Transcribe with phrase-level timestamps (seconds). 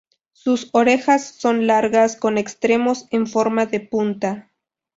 [0.33, 4.49] Sus orejas son largas con extremos en forma de punta.